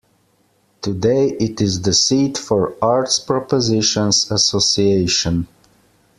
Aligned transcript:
Today 0.81 1.27
it 1.33 1.61
is 1.61 1.83
the 1.83 1.93
seat 1.93 2.35
for 2.35 2.73
Arts 2.81 3.19
propositions 3.19 4.31
Association. 4.31 5.47